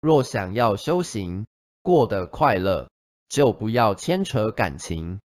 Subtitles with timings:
[0.00, 1.46] 若想要修行
[1.82, 2.88] 过得快乐
[3.28, 5.20] 就不要牵扯感情。